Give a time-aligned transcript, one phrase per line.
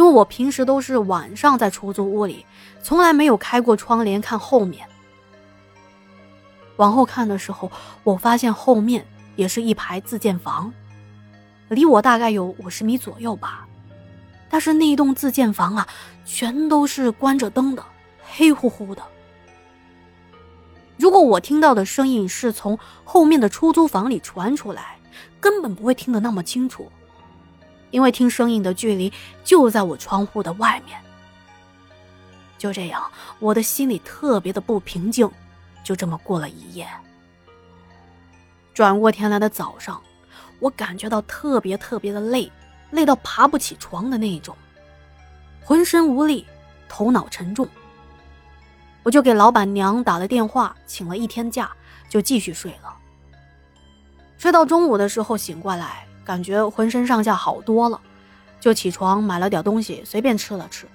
[0.00, 2.46] 因为我平时都是晚上在出租屋里，
[2.82, 4.88] 从来没有开过窗帘看后面。
[6.76, 7.70] 往后看的时候，
[8.02, 9.06] 我发现后面
[9.36, 10.72] 也是一排自建房，
[11.68, 13.68] 离我大概有五十米左右吧。
[14.48, 15.86] 但是那一栋自建房啊，
[16.24, 17.84] 全都是关着灯的，
[18.22, 19.02] 黑乎乎的。
[20.96, 24.96] 如果我听到的声音是从后面的出租房里传出来，
[25.38, 26.90] 根本不会听得那么清楚，
[27.90, 29.12] 因为听声音的距离
[29.44, 30.98] 就在我窗户的外面。
[32.58, 35.30] 就这样，我的心里特别的不平静，
[35.82, 36.86] 就这么过了一夜。
[38.74, 40.00] 转过天来的早上，
[40.58, 42.50] 我感觉到特别特别的累。
[42.90, 44.56] 累到爬不起床的那种，
[45.62, 46.44] 浑身无力，
[46.88, 47.68] 头脑沉重。
[49.04, 51.70] 我就给老板娘打了电话，请了一天假，
[52.08, 52.92] 就继续睡了。
[54.38, 58.00] 睡到中午的时候醒过来，感觉浑身上下好多了，
[58.60, 60.86] 就起床买了点东西随便吃了吃，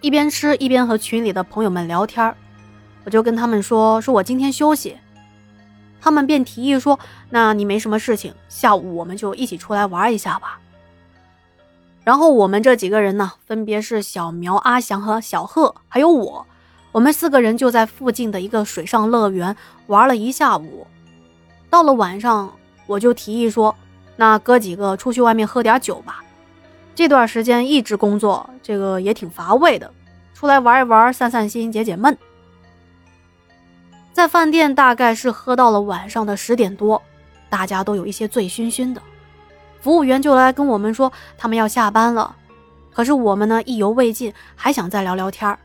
[0.00, 2.34] 一边吃一边和群里的朋友们聊天
[3.04, 4.96] 我就跟他们说说我今天休息，
[6.00, 6.98] 他们便提议说
[7.30, 10.58] ：“那你没什么事情，下午我们就一起出来玩一下吧。”
[12.04, 16.46] 然后我们这几个人呢，分别是小苗、阿翔和小贺，还有我。
[16.92, 19.56] 我们四个人就在附近的一个水上乐园
[19.86, 20.86] 玩了一下午。
[21.68, 22.52] 到了晚上，
[22.86, 23.74] 我就提议说
[24.16, 26.22] ：“那哥几个出去外面喝点酒吧。
[26.94, 29.92] 这段时间一直工作，这个也挺乏味的，
[30.32, 32.16] 出来玩一玩，散散心，解解闷。”
[34.12, 37.02] 在饭店大概是喝到了晚上的十点多，
[37.50, 39.02] 大家都有一些醉醺醺的。
[39.80, 42.36] 服务员就来跟我们说，他们要下班了。
[42.92, 45.58] 可是我们呢，意犹未尽，还想再聊聊天。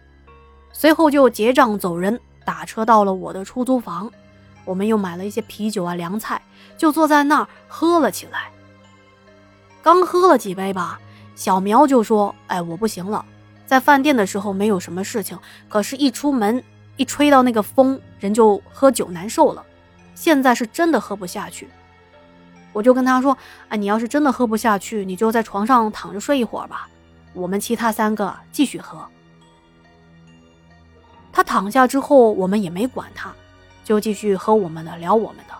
[0.73, 4.11] 随后就结账走人，打车到了我的出租房。
[4.65, 6.41] 我们又买了一些啤酒啊、凉菜，
[6.77, 8.51] 就坐在那儿喝了起来。
[9.81, 10.99] 刚喝了几杯吧，
[11.35, 13.23] 小苗就说：“哎，我不行了。
[13.65, 15.37] 在饭店的时候没有什么事情，
[15.67, 16.63] 可是一出门
[16.97, 19.63] 一吹到那个风，人就喝酒难受了。
[20.15, 21.69] 现在是真的喝不下去。”
[22.71, 23.35] 我就跟他说
[23.69, 26.87] ：“啊，你要是真的喝不下去，你就在床上躺着睡一会儿吧。
[27.33, 29.03] 我们其他三个继续喝。”
[31.31, 33.33] 他躺下之后，我们也没管他，
[33.83, 35.53] 就继续喝我们的，聊我们的。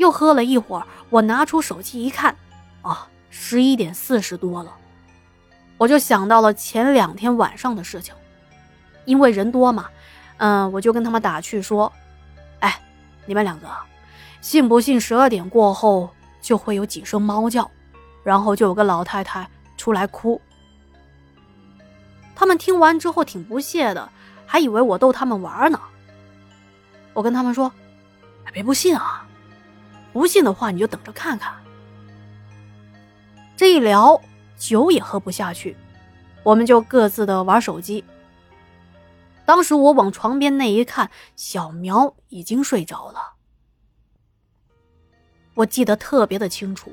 [0.00, 2.34] 又喝了一会儿，我拿出手机一看，
[2.80, 4.74] 啊，十一点四十多了。
[5.76, 8.14] 我就想到了前两天晚上的事情，
[9.04, 9.90] 因为人多嘛，
[10.38, 11.92] 嗯，我就跟他们打趣说
[12.60, 12.80] ：“哎，
[13.26, 13.68] 你们两个。”
[14.40, 16.08] 信不信十二点过后
[16.40, 17.70] 就会有几声猫叫，
[18.24, 19.46] 然后就有个老太太
[19.76, 20.40] 出来哭。
[22.34, 24.08] 他们听完之后挺不屑的，
[24.46, 25.78] 还以为我逗他们玩呢。
[27.12, 27.70] 我跟他们说
[28.50, 29.26] ：“别不信啊，
[30.12, 31.54] 不信的话你就等着看看。”
[33.56, 34.20] 这一聊，
[34.56, 35.76] 酒也喝不下去，
[36.42, 38.04] 我们就各自的玩手机。
[39.44, 43.34] 当时我往床边那一看，小苗已经睡着了。
[45.54, 46.92] 我记得特别的清楚，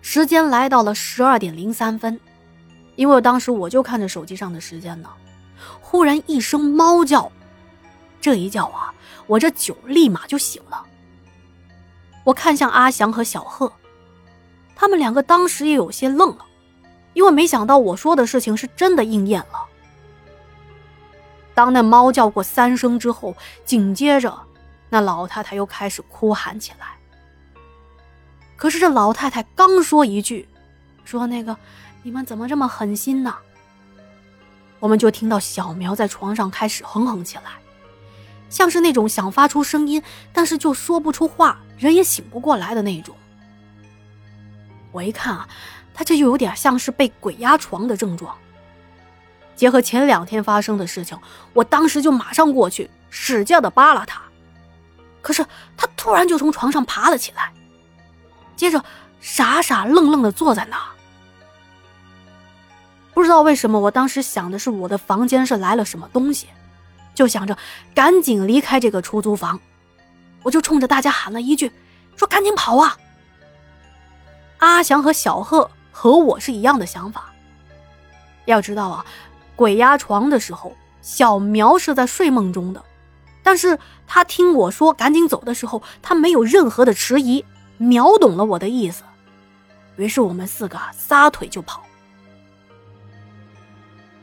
[0.00, 2.18] 时间来到了十二点零三分，
[2.96, 5.10] 因为当时我就看着手机上的时间呢。
[5.80, 7.30] 忽然一声猫叫，
[8.20, 8.94] 这一叫啊，
[9.26, 10.86] 我这酒立马就醒了。
[12.30, 13.72] 我看向阿祥和小贺，
[14.76, 16.46] 他们两个当时也有些愣了，
[17.12, 19.66] 因为没想到我说的事情是真的应验了。
[21.54, 24.32] 当那猫叫过三声之后，紧接着
[24.88, 26.96] 那老太太又开始哭喊起来。
[28.56, 30.48] 可是这老太太刚说一句，
[31.04, 31.56] 说那个
[32.04, 33.34] 你们怎么这么狠心呢？
[34.78, 37.58] 我们就听到小苗在床上开始哼哼起来，
[38.50, 40.02] 像是那种想发出声音，
[40.32, 43.16] 但是就说不出话，人也醒不过来的那种。
[44.92, 45.48] 我一看啊，
[45.94, 48.36] 他这就有点像是被鬼压床的症状。
[49.54, 51.16] 结合前两天发生的事情，
[51.52, 54.20] 我当时就马上过去使劲的扒拉他，
[55.22, 55.46] 可是
[55.76, 57.52] 他突然就从床上爬了起来。
[58.56, 58.82] 接着，
[59.20, 60.76] 傻傻愣愣的坐在那。
[63.12, 66.48] 不知道为什么，我当时想的是我的房间是来了什么东西，
[67.14, 67.56] 就想着
[67.94, 69.60] 赶紧离开这个出租房。
[70.42, 71.70] 我就冲着大家喊了一句
[72.16, 72.96] ：“说赶紧跑啊！”
[74.58, 77.32] 阿祥和小贺和我是一样的想法。
[78.46, 79.04] 要知道啊，
[79.54, 82.82] 鬼压床的时候，小苗是在睡梦中的，
[83.42, 87.44] 但是他听我说赶紧走的时候，他没有任何的迟疑。
[87.76, 89.04] 秒懂了我的意思，
[89.96, 91.82] 于是我们四个撒腿就跑。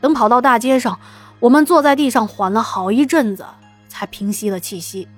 [0.00, 1.00] 等跑到大街上，
[1.40, 3.46] 我们坐在地上缓了好一阵子，
[3.88, 5.08] 才平息了气息。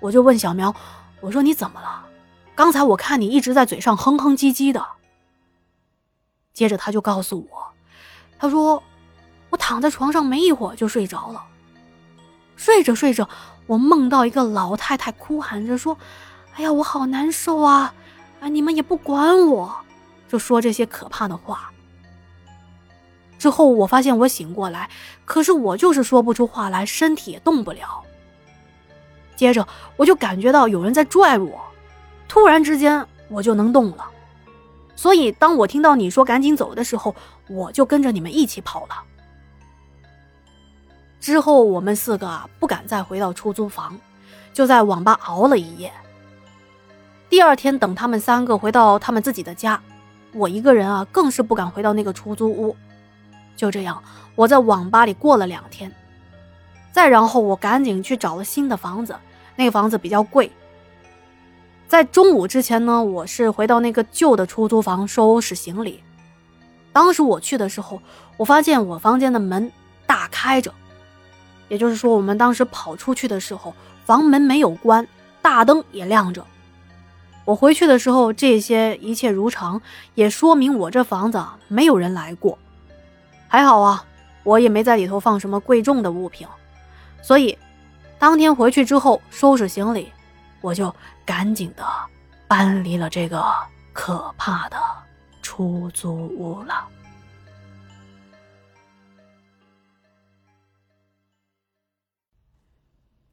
[0.00, 0.74] 我就问小苗
[1.20, 2.04] ：“我说你怎么了？
[2.54, 4.84] 刚才我看你一直在嘴上哼哼唧唧的。”
[6.52, 7.72] 接着他就告诉我，
[8.38, 8.82] 他说
[9.48, 11.42] 我躺在床上没一会儿就睡着了，
[12.56, 13.28] 睡着睡着，
[13.66, 15.96] 我梦到一个老太太哭喊着说
[16.56, 17.94] ：“哎呀，我好难受啊！
[18.40, 19.74] 啊，你们也不管我，
[20.28, 21.72] 就说这些可怕的话。”
[23.38, 24.90] 之后我发现我醒过来，
[25.24, 28.02] 可是我就是说不出话来，身体也动不了。
[29.36, 31.60] 接着我就感觉到有人在拽我，
[32.26, 34.04] 突然之间我就能动了。
[34.96, 37.14] 所以当我听到你说赶紧走的时候，
[37.48, 38.96] 我就跟着你们一起跑了。
[41.20, 43.96] 之后我们四个啊不敢再回到出租房，
[44.52, 45.92] 就在网吧熬了一夜。
[47.28, 49.80] 第二天等他们三个回到他们自己的家，
[50.32, 52.76] 我一个人啊更是不敢回到那个出租屋。
[53.58, 54.00] 就这样，
[54.36, 55.92] 我在网吧里过了两天，
[56.92, 59.16] 再然后我赶紧去找了新的房子，
[59.56, 60.50] 那个房子比较贵。
[61.88, 66.00] 在中午之前呢，我是回到那个旧的出租房收拾行李。
[66.92, 68.00] 当时我去的时候，
[68.36, 69.72] 我发现我房间的门
[70.06, 70.72] 大开着，
[71.68, 73.74] 也就是说，我们当时跑出去的时候，
[74.04, 75.04] 房门没有关，
[75.42, 76.46] 大灯也亮着。
[77.44, 79.82] 我回去的时候，这些一切如常，
[80.14, 82.56] 也说明我这房子没有人来过。
[83.50, 84.04] 还好啊，
[84.44, 86.46] 我也没在里头放什么贵重的物品，
[87.22, 87.58] 所以
[88.18, 90.12] 当天回去之后收拾行李，
[90.60, 91.82] 我就赶紧的
[92.46, 93.42] 搬离了这个
[93.94, 94.76] 可怕的
[95.40, 96.86] 出租屋了。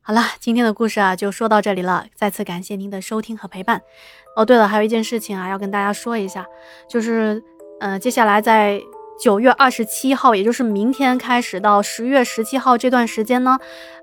[0.02, 3.82] 好了，今天的故事啊就说到这里了，再次感谢您的收听和陪伴。
[4.38, 6.46] 哦，对了，还有一件事情啊要跟大家说一下，
[6.88, 7.44] 就是，
[7.82, 8.82] 呃，接下来在。
[9.18, 13.58] 九月二十七号，也就是明天开始到十月十七号这段时间呢，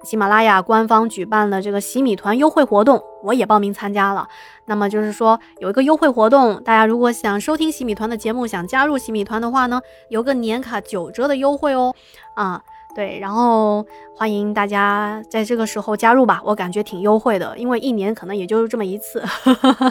[0.05, 4.27] 喜马拉雅官方举办了这个洗米团优惠活动，我也报名参加了。
[4.65, 11.95] 那么就是说有一个优惠活动，大家如果想收听洗米团的节目，想加入洗米团的话呢，有个年卡九折的优惠哦，
[12.35, 12.63] 啊。
[12.95, 13.85] 对，然后
[14.15, 19.23] 欢迎大家在这个时候加入吧，我感觉挺优惠的，因为一年可能也就这么一次。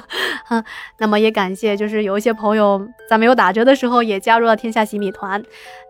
[1.00, 5.44] 那么也感谢，就是有一些朋友在没有打折的时候也加入了天下洗米团。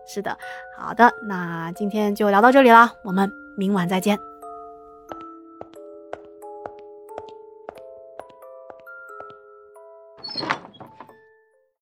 [0.07, 0.37] 是的，
[0.77, 4.30] 好的，那今天就聊到这里啦，我们明晚再见。